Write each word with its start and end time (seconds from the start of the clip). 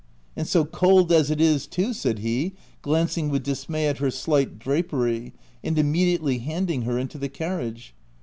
"And 0.35 0.47
so 0.47 0.65
cold 0.65 1.11
as 1.11 1.29
it 1.29 1.39
is 1.39 1.67
too 1.67 1.89
l" 1.89 1.93
said 1.93 2.17
he, 2.17 2.55
glancing 2.81 3.29
with 3.29 3.43
dismay 3.43 3.85
at 3.87 3.99
her 3.99 4.09
slight 4.09 4.57
drapery, 4.57 5.31
and 5.63 5.77
imme 5.77 5.93
diately 6.17 6.41
handing 6.41 6.81
her 6.81 6.97
into 6.97 7.19
the 7.19 7.29
carriage. 7.29 7.93